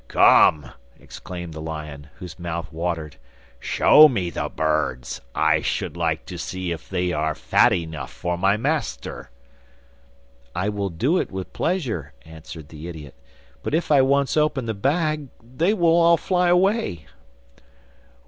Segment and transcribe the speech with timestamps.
[0.07, 3.17] 'Come,' exclaimed the lion, whose mouth watered,
[3.59, 5.21] 'show me the birds!
[5.35, 9.29] I should like to see if they are fat enough for my master.'
[10.55, 13.13] 'I would do it with pleasure,' answered the idiot,
[13.61, 17.05] 'but if I once open the bag they will all fly away.